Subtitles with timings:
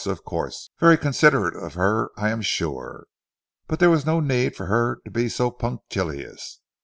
[0.07, 0.71] Of course!
[0.79, 3.05] Very considerate of her I am sure;
[3.67, 6.59] but there was no need for her to be so punctilious.